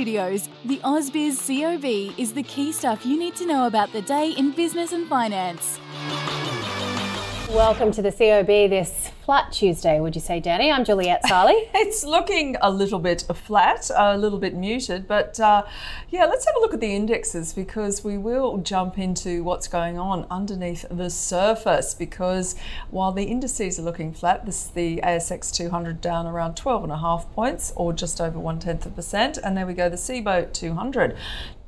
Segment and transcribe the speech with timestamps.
[0.00, 4.30] Studios, the AusBiz COB is the key stuff you need to know about the day
[4.30, 5.78] in business and finance.
[7.50, 10.72] Welcome to the COB this flat Tuesday, would you say, Danny?
[10.72, 11.54] I'm Juliette Saly.
[11.76, 15.62] It's looking a little bit flat, a little bit muted, but uh,
[16.08, 20.00] yeah, let's have a look at the indexes because we will jump into what's going
[20.00, 21.94] on underneath the surface.
[21.94, 22.56] Because
[22.90, 26.98] while the indices are looking flat, this the ASX 200 down around 12 and a
[26.98, 29.94] half points, or just over one tenth of a percent, and there we go, the
[29.94, 31.16] CBOT 200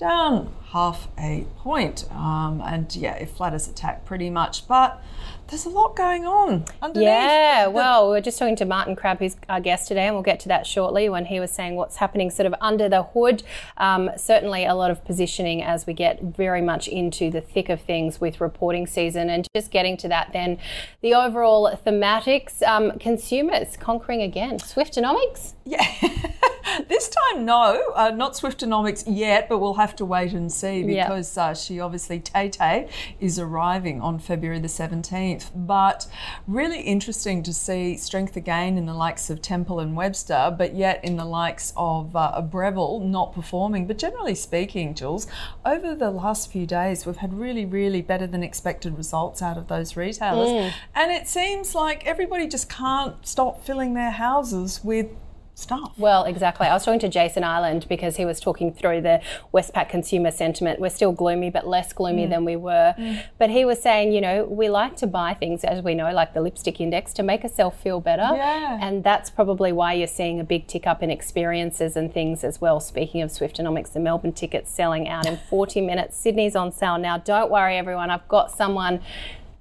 [0.03, 5.03] down half a point, um, and yeah, it flat as attack pretty much, but.
[5.49, 7.09] There's a lot going on underneath.
[7.09, 10.23] Yeah, well, we were just talking to Martin Crabb, who's our guest today, and we'll
[10.23, 13.43] get to that shortly when he was saying what's happening sort of under the hood.
[13.77, 17.83] Um, certainly a lot of positioning as we get very much into the thick of
[17.83, 19.29] things with reporting season.
[19.29, 20.57] And just getting to that, then
[21.03, 24.57] the overall thematics um, consumers conquering again.
[24.57, 25.53] Swiftonomics?
[25.67, 25.85] Yeah.
[26.89, 31.37] this time, no, uh, not Swiftonomics yet, but we'll have to wait and see because
[31.37, 32.89] uh, she obviously, Tay Tay,
[33.21, 35.51] is arriving on February the 17th.
[35.55, 36.07] But
[36.47, 41.05] really interesting to see strength again in the likes of Temple and Webster, but yet
[41.05, 43.87] in the likes of uh, Breville not performing.
[43.87, 45.27] But generally speaking, Jules,
[45.65, 49.69] over the last few days, we've had really, really better than expected results out of
[49.69, 50.73] those retailers.
[50.95, 55.09] And it seems like everybody just can't stop filling their houses with
[55.55, 55.93] stuff.
[55.99, 56.67] Well, exactly.
[56.67, 59.21] I was talking to Jason Island because he was talking through the
[59.53, 60.81] Westpac consumer sentiment.
[60.81, 62.31] We're still gloomy, but less gloomy mm.
[62.31, 62.95] than we were.
[62.99, 63.23] Mm.
[63.39, 66.35] But he was saying, you know, we like to buy things, as we know, like
[66.35, 68.29] the lipstick index, to make ourselves feel better.
[68.35, 68.79] Yeah.
[68.81, 72.61] And that's probably why you're seeing a big tick up in experiences and things as
[72.61, 72.81] well.
[72.81, 76.17] Speaking of Swiftonomics, the Melbourne tickets selling out in 40 minutes.
[76.17, 77.19] Sydney's on sale now.
[77.19, 78.11] Don't worry, everyone.
[78.11, 79.01] I've got someone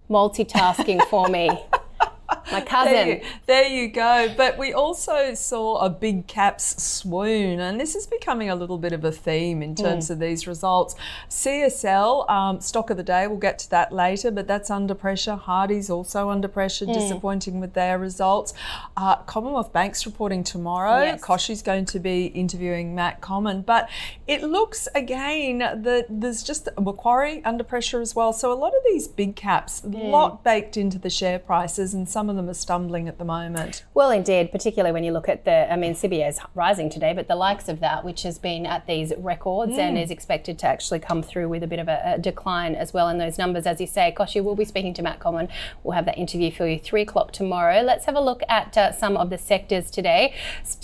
[0.10, 1.50] multitasking for me.
[2.52, 2.94] My cousin.
[2.94, 4.34] There you, there you go.
[4.36, 8.94] But we also saw a big caps swoon, and this is becoming a little bit
[8.94, 10.96] of a theme in terms of these results.
[11.30, 15.36] CSL, um, stock of the day, we'll get to that later, but that's under pressure.
[15.36, 18.54] Hardie's also under pressure, disappointing with their results.
[18.96, 21.04] Uh, Commonwealth Bank's reporting tomorrow.
[21.04, 21.22] Yes.
[21.22, 23.90] Kochie's going to be interviewing Matt Comyn, but
[24.28, 28.34] it looks again that there's just Macquarie under pressure as well.
[28.34, 32.08] So a lot of these big caps, a lot baked into the share prices, and
[32.08, 33.86] some of them are stumbling at the moment.
[33.94, 37.36] Well, indeed, particularly when you look at the, I mean, CBA's rising today, but the
[37.36, 41.22] likes of that, which has been at these records and is expected to actually come
[41.22, 43.66] through with a bit of a, a decline as well in those numbers.
[43.66, 45.50] As you say, Kochie will be speaking to Matt Comyn.
[45.84, 47.82] We'll have that interview for you three o'clock tomorrow.
[47.82, 50.34] Let's have a look at uh, some of the sectors today.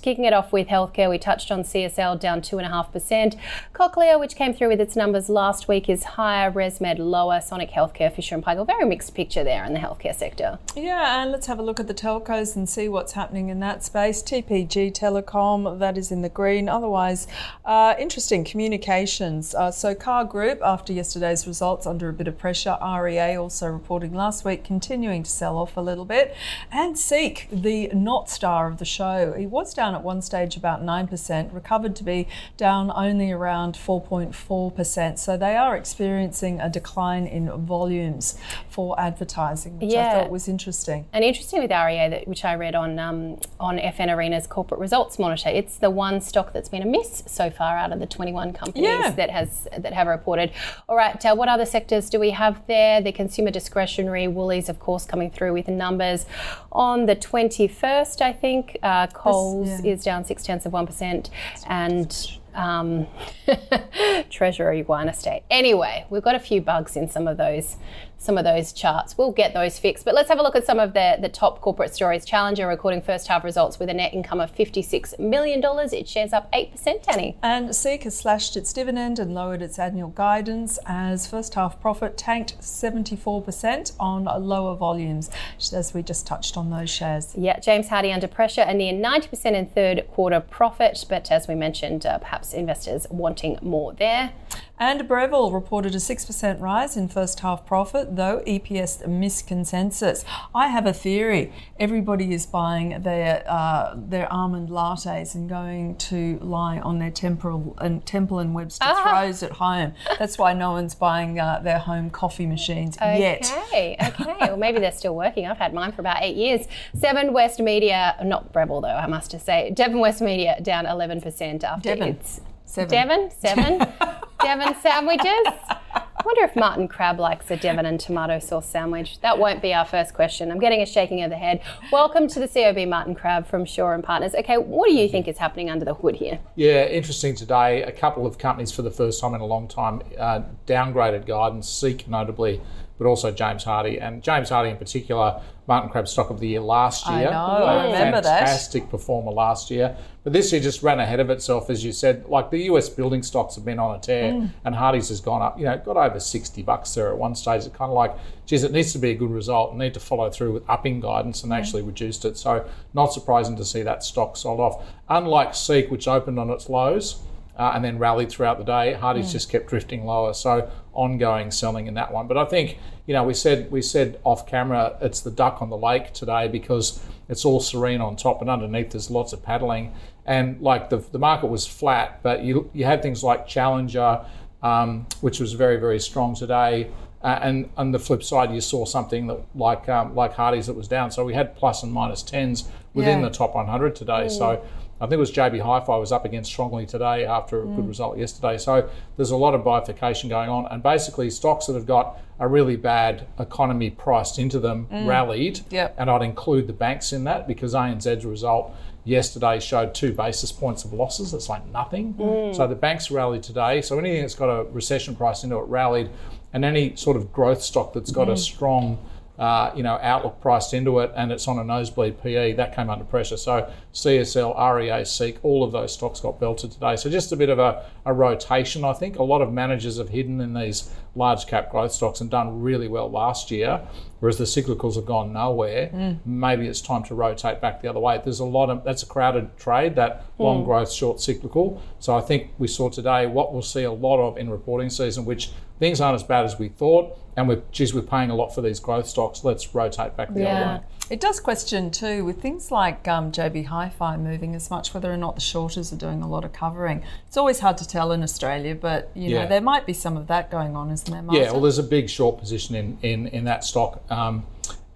[0.01, 3.37] Kicking it off with healthcare, we touched on CSL down 2.5%.
[3.73, 6.51] Cochlear, which came through with its numbers last week, is higher.
[6.51, 7.41] ResMed lower.
[7.41, 10.59] Sonic Healthcare, Fisher and Paykel, very mixed picture there in the healthcare sector.
[10.75, 13.83] Yeah, and let's have a look at the telcos and see what's happening in that
[13.83, 14.23] space.
[14.23, 16.67] TPG Telecom, that is in the green.
[16.67, 17.27] Otherwise,
[17.63, 19.53] uh, interesting communications.
[19.53, 22.75] Uh, so, Car Group, after yesterday's results, under a bit of pressure.
[22.81, 26.35] REA also reporting last week, continuing to sell off a little bit.
[26.71, 30.81] And Seek, the not star of the show, he was down at one stage about
[30.81, 32.27] 9%, recovered to be
[32.57, 35.19] down only around 4.4%.
[35.19, 41.05] So, they are experiencing a decline in volumes for advertising, which I thought was interesting.
[41.13, 45.19] And interesting with REA, that, which I read on um, on FN Arena's corporate results
[45.19, 48.53] monitor, it's the one stock that's been a miss so far out of the 21
[48.53, 49.11] companies Yeah.
[49.11, 50.51] that has that have reported.
[50.87, 53.01] All right, uh, what other sectors do we have there?
[53.01, 56.25] The consumer discretionary, Woolies, of course, coming through with numbers
[56.71, 58.21] on the 21st.
[58.21, 59.91] I think uh, Coles yeah.
[59.93, 61.29] is down six tenths of one percent,
[61.67, 63.07] and um,
[64.29, 65.43] Treasury Wine state.
[65.49, 67.77] Anyway, we've got a few bugs in some of those
[68.17, 69.17] some of those charts.
[69.17, 70.03] We'll get those fixed.
[70.05, 72.25] But let's have a look at some of the, the top corporate stories.
[72.25, 75.61] Challenger recording first half results with a net income of $56 million.
[75.63, 77.37] It shares up 8%, Danny.
[77.43, 82.17] And Seek has slashed its dividend and lowered its annual guidance as first half profit
[82.17, 85.29] tanked 74% on lower volumes,
[85.73, 87.33] as we just touched on those shares.
[87.37, 91.05] Yeah, James Hardie under pressure, a near 90% in third quarter profit.
[91.07, 94.31] But as we mentioned, uh, perhaps investors wanting more there.
[94.79, 100.23] And Breville reported a 6% rise in first half profit, though EPS missed consensus.
[100.53, 101.51] I have a theory.
[101.79, 107.75] Everybody is buying their uh, their almond lattes and going to lie on their Temple
[107.79, 109.21] and Temple and Webster Ah.
[109.23, 109.93] throws at home.
[110.19, 113.51] That's why no one's buying uh, their home coffee machines yet.
[113.69, 114.35] Okay, okay.
[114.41, 115.47] well, maybe they're still working.
[115.47, 116.67] I've had mine for about eight years.
[116.95, 119.71] Seven West Media, not Breville though, I must say.
[119.71, 122.09] Devon West Media down 11% after Devon.
[122.09, 122.36] its.
[122.67, 122.89] Seven.
[122.89, 123.31] Devon?
[123.31, 123.77] Seven?
[124.41, 125.47] Devon sandwiches?
[125.89, 129.21] I wonder if Martin Crabb likes a Devon and tomato sauce sandwich.
[129.21, 130.51] That won't be our first question.
[130.51, 131.61] I'm getting a shaking of the head.
[131.93, 134.35] Welcome to the COB Martin Crabb from Shaw and Partners.
[134.35, 136.39] Okay, what do you think is happening under the hood here?
[136.55, 137.83] Yeah, interesting today.
[137.83, 141.69] A couple of companies for the first time in a long time uh, downgraded guidance,
[141.69, 142.61] Seek notably,
[142.97, 144.01] but also James Hardie.
[144.01, 147.31] And James Hardie in particular, Martin Crabb stock of the year last I year.
[147.31, 148.39] know, I remember that.
[148.39, 149.97] Fantastic performer last year.
[150.23, 152.25] But this year just ran ahead of itself, as you said.
[152.27, 154.49] Like the US building stocks have been on a tear, Mm.
[154.65, 157.65] and Hardie's has gone up, you know, got over 60 bucks there at one stage.
[157.65, 158.15] It's kind of like,
[158.45, 161.43] geez, it needs to be a good result need to follow through with upping guidance
[161.43, 162.37] and actually reduced it.
[162.37, 164.83] So, not surprising to see that stock sold off.
[165.09, 167.21] Unlike Seek, which opened on its lows,
[167.57, 168.93] uh, and then rallied throughout the day.
[168.93, 172.27] Hardie's just kept drifting lower, so ongoing selling in that one.
[172.27, 175.69] But I think you know we said we said off camera it's the duck on
[175.69, 176.99] the lake today because
[177.29, 179.93] it's all serene on top and underneath there's lots of paddling
[180.25, 184.25] and like the the market was flat, but you you had things like Challenger,
[184.61, 186.91] um, which was very very strong today.
[187.23, 190.75] Uh, and on the flip side, you saw something that like um, like Hardie's that
[190.75, 191.09] was down.
[191.09, 193.29] So we had plus and minus tens within Yeah.
[193.29, 194.27] the top 100 today.
[194.29, 194.63] So
[194.99, 197.75] I think it was JB Hi-Fi was up against strongly today after a Mm.
[197.75, 198.57] good result yesterday.
[198.57, 202.47] So there's a lot of bifurcation going on, and basically stocks that have got a
[202.47, 205.55] really bad economy priced into them rallied.
[205.57, 205.71] Mm.
[205.71, 205.95] Yep.
[205.97, 208.71] And I'd include the banks in that because ANZ's result
[209.05, 211.33] yesterday showed two basis points of losses.
[211.33, 212.15] It's like nothing.
[212.53, 213.81] So the banks rallied today.
[213.81, 216.09] So anything that's got a recession price into it rallied,
[216.53, 218.97] and any sort of growth stock that's got a strong
[219.37, 222.89] uh, you know, outlook priced into it, and it's on a nosebleed PE, that came
[222.89, 223.37] under pressure.
[223.37, 226.95] So CSL, REA, Seek, all of those stocks got belted today.
[226.95, 229.17] So just a bit of a, a rotation, I think.
[229.17, 232.87] A lot of managers have hidden in these large cap growth stocks and done really
[232.87, 233.81] well last year,
[234.19, 235.87] whereas the cyclicals have gone nowhere.
[235.89, 236.13] Hmm.
[236.25, 238.21] Maybe it's time to rotate back the other way.
[238.23, 240.65] There's a lot of that's a crowded trade, that long hmm.
[240.65, 241.81] growth, short cyclical.
[241.99, 245.25] So I think we saw today what we'll see a lot of in reporting season,
[245.25, 247.17] which things aren't as bad as we thought.
[247.35, 249.43] And we're, geez, we're paying a lot for these growth stocks.
[249.43, 250.81] Let's rotate back the other way.
[251.09, 255.17] It does question too, with things like um, JB Hi-Fi moving as much, whether or
[255.17, 257.03] not the shorters are doing a lot of covering.
[257.27, 259.45] It's always hard to tell in Australia, but you know Yeah.
[259.47, 261.21] there might be some of that going on, isn't there?
[261.21, 261.43] Martin?
[261.43, 264.01] Yeah, well, there's a big short position in in, in that stock.
[264.11, 264.43] Um,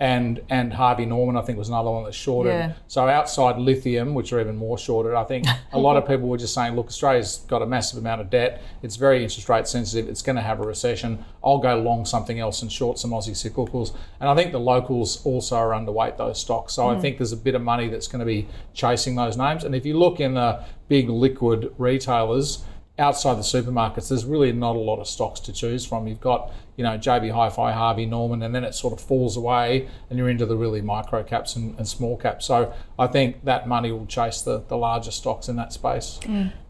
[0.02, 2.50] and and Harvey Norman, I think, was another one that shorted.
[2.50, 2.74] Yeah.
[2.88, 6.40] So outside lithium, which are even more shorted, I think a lot of people were
[6.40, 8.64] just saying, look, Australia's got a massive amount of debt.
[8.82, 10.10] It's very interest rate sensitive.
[10.10, 11.24] It's going to have a recession.
[11.44, 13.96] I'll go long something else and short some Aussie cyclicals.
[14.20, 16.74] And I think the locals also are underweight those stocks.
[16.74, 17.02] So I mm.
[17.02, 19.64] think there's a bit of money that's going to be chasing those names.
[19.64, 22.64] And if you look in the big liquid retailers,
[23.02, 26.08] outside the supermarkets, there's really not a lot of stocks to choose from.
[26.08, 29.90] You've got, you know, JB Hi-Fi, Harvey Norman, and then it sort of falls away,
[30.10, 32.46] and you're into the really micro caps and, and small caps.
[32.46, 36.20] So I think that money will chase the, the larger stocks in that space.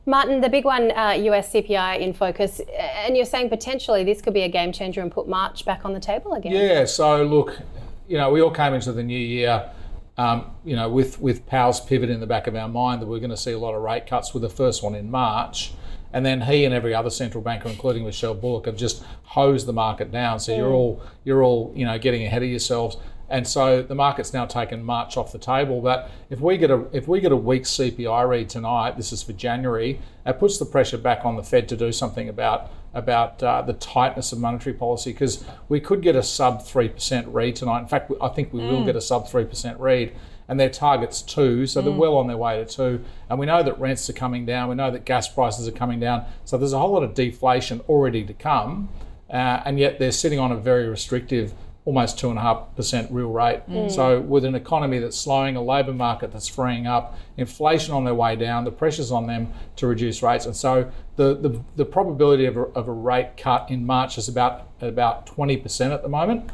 [0.06, 4.34] Martin, the big one, uh, US CPI in focus, and you're saying potentially this could
[4.34, 6.54] be a game changer and put March back on the table again.
[6.54, 6.86] Yeah.
[6.86, 7.60] So look,
[8.08, 9.70] you know, we all came into the new year.
[10.18, 13.20] Um, you know, with with Powell's pivot in the back of our mind that we're
[13.20, 15.72] going to see a lot of rate cuts, with the first one in March,
[16.14, 19.74] and then he and every other central banker, including Michelle Bullock, have just hosed the
[19.74, 20.40] market down.
[20.40, 22.98] So you're all you're all you know getting ahead of yourselves.
[23.30, 25.80] And so the market's now taken March off the table.
[25.80, 29.24] But if we get a if we get a weak CPI read tonight, this is
[29.24, 33.42] for January, it puts the pressure back on the Fed to do something about about
[33.42, 37.56] uh, the tightness of monetary policy because we could get a sub three percent read
[37.56, 37.80] tonight.
[37.80, 40.14] In fact, I think we will get a sub three percent read.
[40.52, 43.04] And their target's two, so they're well on their way to two.
[43.30, 44.70] And we know that rents are coming down.
[44.70, 46.26] We know that gas prices are coming down.
[46.46, 48.90] So there's a whole lot of deflation already to come.
[49.30, 51.54] Uh, and yet they're sitting on a very restrictive
[51.84, 53.62] almost two and a half percent real rate.
[53.90, 58.14] So with an economy that's slowing, a labour market that's freeing up, inflation on their
[58.14, 62.46] way down, the pressures on them to reduce rates, and so the the, the probability
[62.46, 66.10] of a, of a rate cut in March is about about twenty percent at the
[66.10, 66.52] moment.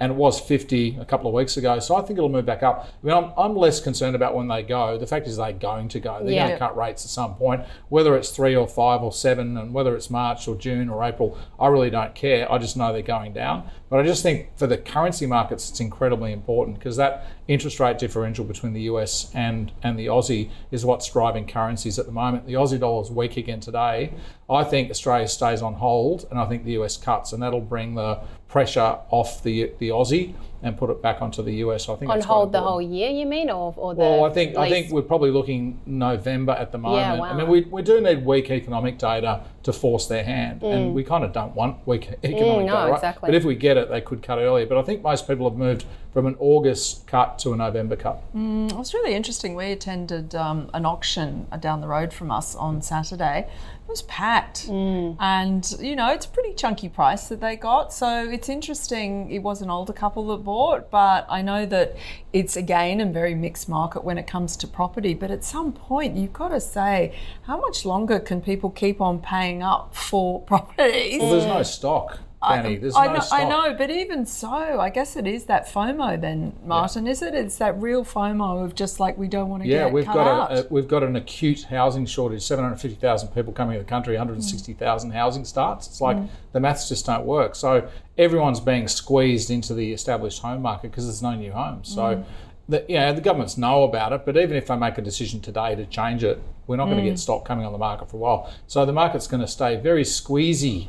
[0.00, 2.62] And it was 50 a couple of weeks ago, so I think it'll move back
[2.62, 2.88] up.
[3.02, 4.96] I mean, I'm, I'm less concerned about when they go.
[4.96, 6.20] The fact is, they're going to go.
[6.22, 6.46] They're Yeah.
[6.46, 9.74] going to cut rates at some point, whether it's three or five or seven, and
[9.74, 11.36] whether it's March or June or April.
[11.58, 12.50] I really don't care.
[12.50, 13.68] I just know they're going down.
[13.90, 17.98] But I just think for the currency markets, it's incredibly important because that interest rate
[17.98, 22.46] differential between the US and and the Aussie is what's driving currencies at the moment.
[22.46, 24.12] The Aussie dollar is weak again today.
[24.50, 27.94] I think Australia stays on hold, and I think the US cuts, and that'll bring
[27.94, 31.88] the pressure off the the Aussie and put it back onto the US.
[31.88, 34.30] I think On that's hold the whole year, you mean, or, or the Well, I
[34.30, 37.06] think I think we're probably looking November at the moment.
[37.06, 37.24] I wow.
[37.26, 41.04] I mean, we, we do need weak economic data to force their hand, and we
[41.04, 42.66] kind of don't want weak economic Mm.
[42.66, 42.86] no, data.
[42.90, 42.94] Right?
[42.94, 43.26] exactly.
[43.28, 44.66] But if we get it, they could cut earlier.
[44.66, 48.20] But I think most people have moved from an August cut to a November cut.
[48.34, 48.70] Mm.
[48.72, 49.54] It was really interesting.
[49.54, 53.46] We attended um, an auction down the road from us on Saturday.
[53.86, 55.16] It was packed, Mm.
[55.18, 57.92] and you know it's a pretty chunky price that they got.
[57.92, 59.30] So it's interesting.
[59.30, 61.94] It was an older couple that bought, but I know that
[62.32, 65.12] it's again a very mixed market when it comes to property.
[65.12, 69.18] But at some point, you've got to say, how much longer can people keep on
[69.18, 71.20] paying up for properties?
[71.20, 72.76] Well, there's no stock, Danny.
[72.76, 73.40] There's I no know, stock.
[73.40, 77.34] I know, but even so, I guess it is that FOMO then, Martin, is it?
[77.34, 80.14] It's that real FOMO of just like we don't want to Yeah, get we've cut
[80.14, 80.52] got out.
[80.52, 82.42] a, a we've got an acute housing shortage.
[82.42, 85.86] Seven hundred fifty thousand people coming to the country, one hundred sixty thousand housing starts.
[85.88, 86.28] It's like Mm.
[86.52, 87.54] the maths just don't work.
[87.54, 91.90] So everyone's being squeezed into the established home market because there's no new homes.
[91.90, 91.94] Mm.
[91.94, 92.24] So.
[92.70, 95.74] The, yeah, the governments know about it, but even if they make a decision today
[95.74, 97.06] to change it, we're not going to Mm.
[97.06, 98.52] get stock coming on the market for a while.
[98.66, 100.88] So the market's going to stay very squeezy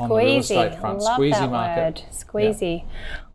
[0.00, 0.40] on the real Squeezy.
[0.40, 1.00] estate front.
[1.00, 1.80] Love squeezy that market.
[1.80, 2.02] word.
[2.12, 2.84] Squeezy.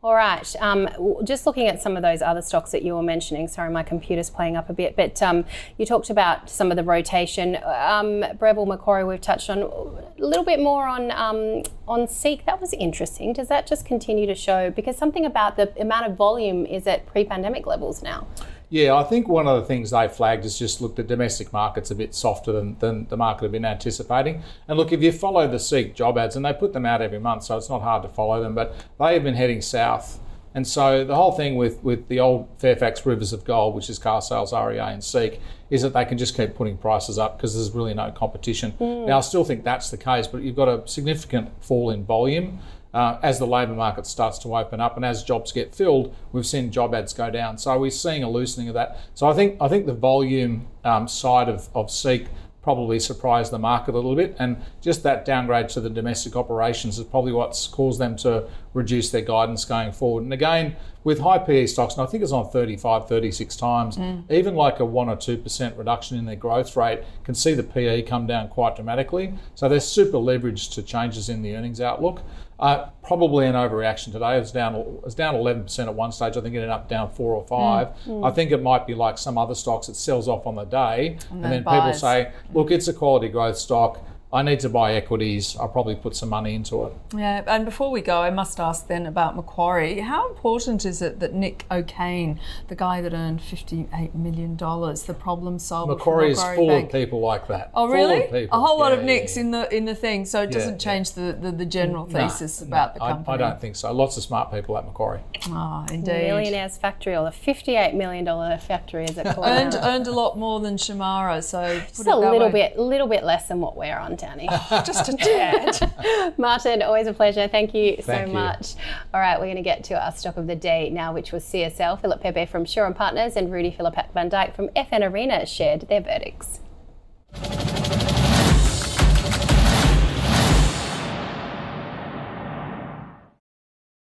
[0.03, 0.55] All right.
[0.59, 0.89] Um,
[1.23, 3.47] just looking at some of those other stocks that you were mentioning.
[3.47, 4.97] Sorry, my computer's playing up a bit.
[4.97, 5.45] But um,
[5.77, 7.57] you talked about some of the rotation.
[7.63, 12.45] Um, Breville, Macquarie, we've touched on a little bit more on um, on Seek.
[12.45, 13.31] That was interesting.
[13.31, 14.69] Does that just continue to show?
[14.69, 18.27] Because something about the amount of volume is at pre-pandemic levels now.
[18.73, 21.91] Yeah, I think one of the things they flagged is just look, the domestic market's
[21.91, 24.41] a bit softer than, than the market had been anticipating.
[24.67, 27.19] And look, if you follow the Seek job ads, and they put them out every
[27.19, 30.19] month, so it's not hard to follow them, but they have been heading south.
[30.55, 33.99] And so the whole thing with, with the old Fairfax Rivers of Gold, which is
[33.99, 35.39] car sales, REA, and Seek,
[35.69, 38.71] is that they can just keep putting prices up because there's really no competition.
[38.79, 39.05] Mm.
[39.05, 42.57] Now, I still think that's the case, but you've got a significant fall in volume.
[42.93, 46.45] Uh, as the labour market starts to open up and as jobs get filled, we've
[46.45, 47.57] seen job ads go down.
[47.57, 48.99] So we're seeing a loosening of that.
[49.15, 52.27] So I think I think the volume um, side of, of Seek
[52.63, 56.97] probably surprised the market a little bit, and just that downgrade to the domestic operations
[56.97, 60.23] is probably what's caused them to reduce their guidance going forward.
[60.23, 63.97] And again, with high PE stocks, and I think it's on 35, 36 times,
[64.29, 68.03] even like a 1 or 2% reduction in their growth rate can see the PE
[68.03, 69.33] come down quite dramatically.
[69.55, 72.21] So they're super leveraged to changes in the earnings outlook.
[72.59, 74.37] Uh, probably an overreaction today.
[74.37, 74.75] It was down.
[74.75, 76.37] It was down 11% at one stage.
[76.37, 77.89] I think it ended up down four or five.
[78.23, 79.89] I think it might be like some other stocks.
[79.89, 83.27] It sells off on the day, and, then then people say, "Look, it's a quality
[83.29, 83.99] growth stock.
[84.33, 85.55] I need to buy equities.
[85.59, 88.87] I'll probably put some money into it." Yeah, and before we go, I must ask
[88.87, 89.99] then about Macquarie.
[89.99, 95.59] How important is it that Nick O'Kane, the guy that earned $58 million, the problem
[95.59, 96.85] solver Macquarie for is full Bank?
[96.87, 97.69] of people like that.
[97.73, 98.23] Oh Full really?
[98.25, 98.57] of people.
[98.57, 99.41] A whole lot Yeah, of nicks yeah.
[99.43, 102.67] in the in the thing, so it doesn't change the, the, the general thesis no,
[102.67, 103.35] about the company.
[103.35, 103.91] I, don't think so.
[103.93, 105.21] Lots of smart people at Macquarie.
[105.49, 106.27] Ah, indeed.
[106.27, 108.25] Millionaire's Factory, or the $58 million
[108.59, 109.45] factory, as it called?
[109.47, 112.51] Earned, earned a lot more than Shemara, so Just a little way.
[112.51, 114.47] bit, little bit less than what we're on, Danny.
[114.85, 116.33] just a tad.
[116.37, 117.47] Martin, always a pleasure.
[117.47, 118.33] Thank you so Thank you.
[118.33, 118.75] much.
[119.13, 121.43] All right, we're going to get to our stock of the day now, which was
[121.43, 121.99] CSL.
[122.01, 125.81] Philip Pepe from Shaw and Partners and Rudy Philip Van Dyke from FN Arena shared
[125.89, 126.59] their verdicts.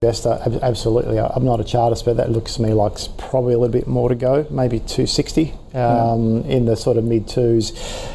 [0.01, 1.19] Investor, ab- absolutely.
[1.19, 4.09] I'm not a chartist, but that looks to me like probably a little bit more
[4.09, 7.73] to go, maybe 260 um, in the sort of mid twos.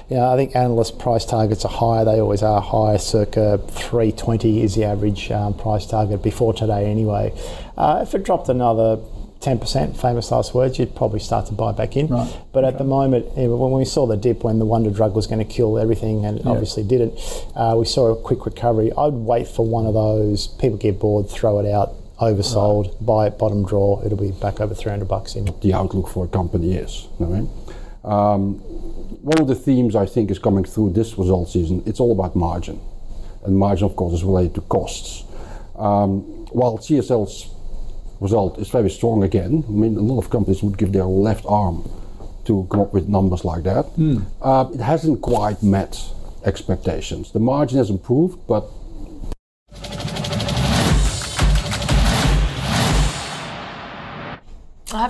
[0.09, 2.05] You know, I think analyst price targets are higher.
[2.05, 2.97] They always are higher.
[2.97, 7.37] Circa 320 is the average um, price target before today, anyway.
[7.75, 8.95] Uh, if it dropped another
[9.43, 12.07] 10%, famous last words, you'd probably start to buy back in.
[12.53, 15.45] But at the moment, when we saw the dip when the wonder drug was going
[15.45, 17.19] to kill everything, and it obviously didn't,
[17.55, 18.91] uh, we saw a quick recovery.
[18.97, 20.47] I'd wait for one of those.
[20.47, 24.01] People get bored, throw it out, oversold, buy it, bottom draw.
[24.05, 25.45] It'll be back over 300 bucks in.
[25.61, 27.07] the outlook for a company is.
[27.19, 27.49] know, right?
[28.05, 28.55] Um,
[29.23, 32.35] one of the themes I think is coming through this result season, it's all about
[32.35, 32.79] margin.
[33.45, 35.23] And margin, of course, is related to costs.
[35.75, 36.21] Um,
[36.51, 37.49] while CSL's
[38.19, 39.63] result is very strong again.
[39.67, 41.83] I mean, a lot of companies would give their left arm
[42.45, 43.85] to come up with numbers like that.
[44.41, 45.97] Uh, it hasn't quite met
[46.45, 47.31] expectations.
[47.31, 48.65] The margin has improved, but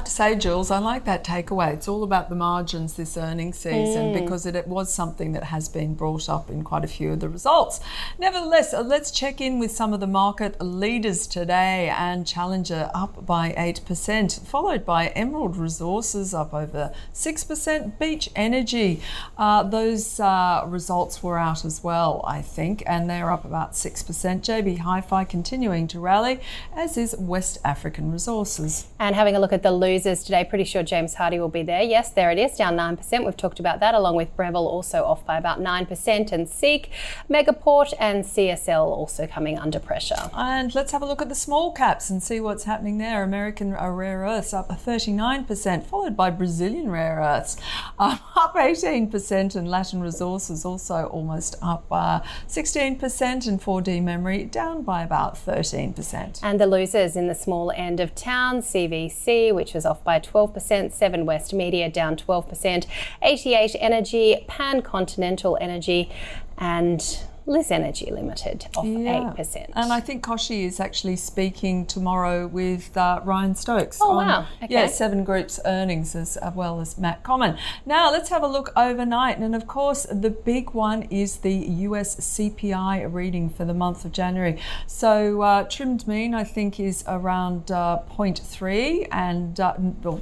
[0.03, 1.73] have to say, Jules, I like that takeaway.
[1.73, 5.69] It's all about the margins this earnings season because it, it was something that has
[5.69, 7.79] been brought up in quite a few of the results.
[8.19, 11.87] Nevertheless, uh, let's check in with some of the market leaders today.
[11.87, 19.01] And Challenger up by 8%, followed by Emerald Resources up over 6%, Beach Energy.
[19.37, 24.03] Uh, those uh, results were out as well, I think, and they're up about 6%.
[24.03, 26.41] JB Hi Fi continuing to rally,
[26.75, 28.87] as is West African Resources.
[28.99, 31.83] And having a look at the losers today, pretty sure James Hardie will be there.
[31.83, 33.25] Yes, there it is, down 9%.
[33.25, 36.89] We've talked about that, along with Breville also off by about 9%, and Seek,
[37.29, 40.31] Megaport, and CSL also coming under pressure.
[40.33, 43.21] And let's have a look at the small caps and see what's happening there.
[43.23, 47.57] American rare earths up 39%, followed by Brazilian rare earths
[47.99, 54.81] um, up 18%, and Latin resources also almost up uh, 16%, and 4D memory down
[54.81, 56.39] by about 13%.
[56.41, 60.91] And the losers in the small end of town, CVC, which was off by 12%,
[60.91, 62.85] Seven West Media down 12%,
[63.21, 66.09] 88 Energy, Pancontinental Energy,
[66.57, 69.69] and Liz Energy Limited off 8%.
[69.73, 73.99] And I think Kochie is actually speaking tomorrow with uh, Ryan Stokes.
[74.01, 74.47] Oh, on, wow.
[74.69, 77.57] Yeah, Seven Group's earnings as well as Matt Comyn.
[77.85, 79.39] Now let's have a look overnight.
[79.39, 84.13] And of course, the big one is the US CPI reading for the month of
[84.13, 84.59] January.
[84.87, 89.07] So uh, trimmed mean, I think, is around uh, 0.3.
[89.11, 90.21] And uh, well,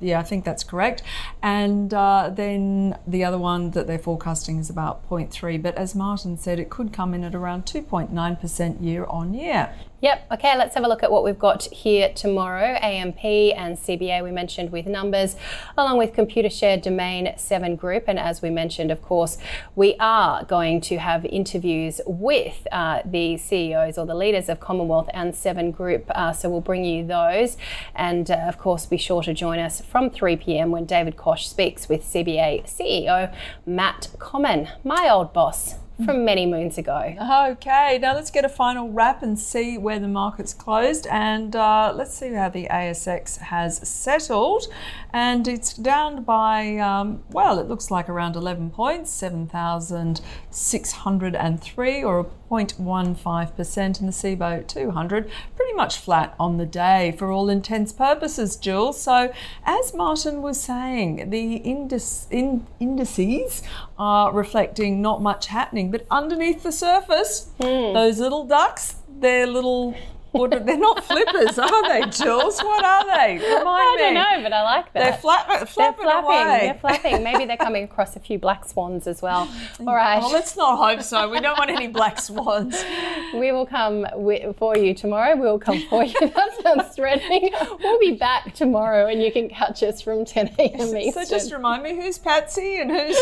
[0.00, 1.02] yeah, I think that's correct.
[1.42, 5.62] And uh, then the other one that they're forecasting is about 0.3.
[5.62, 9.74] But as Martin said, it could come in at around 2.9% year on year.
[10.00, 10.26] Yep.
[10.30, 12.78] Okay, let's have a look at what we've got here tomorrow.
[12.80, 15.34] AMP and CBA we mentioned with numbers,
[15.76, 18.04] along with Computershare domain 7 Group.
[18.06, 19.38] And as we mentioned, of course,
[19.74, 25.10] we are going to have interviews with uh, the CEOs or the leaders of Commonwealth
[25.12, 26.04] and 7 Group.
[26.10, 27.56] Uh, so we'll bring you those.
[27.96, 30.70] And uh, of course, be sure to join us from 3 p.m.
[30.70, 33.34] when David Koch speaks with CBA CEO
[33.66, 35.74] Matt Comyn, my old boss
[36.04, 37.16] from many moons ago.
[37.52, 41.06] Okay, now let's get a final wrap and see where the market's closed.
[41.10, 44.68] And uh, let's see how the ASX has settled.
[45.12, 54.00] And it's down by, um, well, it looks like around 11 points, 7,603 or 0.15%.
[54.00, 59.00] And the SIBO 200 pretty much flat on the day for all intents purposes, Jules.
[59.00, 59.32] So,
[59.64, 63.62] as Martin was saying, the indice, in, indices
[63.98, 67.92] are reflecting not much happening, but underneath the surface, hmm.
[67.94, 69.94] those little ducks, they're little.
[70.34, 72.60] Are, they're not flippers, are they, Jules?
[72.60, 73.34] What are they?
[73.38, 74.02] Remind I me.
[74.02, 75.02] don't know, but I like that.
[75.02, 76.24] They're flap, They're flapping, flapping.
[76.24, 76.58] away.
[76.64, 77.22] They're flapping.
[77.24, 79.48] Maybe they're coming across a few black swans as well.
[79.80, 80.20] All right.
[80.22, 81.30] Oh, let's not hope so.
[81.30, 82.76] We don't want any black swans.
[83.34, 85.34] we will come wi- for you tomorrow.
[85.34, 86.14] We will come for you.
[86.20, 87.50] that sounds threatening.
[87.82, 90.96] We'll be back tomorrow and you can catch us from 10 a.m.
[90.96, 91.24] Eastern.
[91.26, 93.16] So just remind me who's Patsy and who's.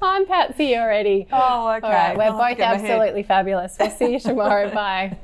[0.00, 1.26] I'm Patsy already.
[1.32, 1.86] oh, okay.
[1.86, 2.16] All right.
[2.16, 2.90] We're I'll both get my head.
[2.90, 3.76] absolutely fabulous.
[3.78, 4.70] We'll see you tomorrow.
[4.72, 5.18] Bye.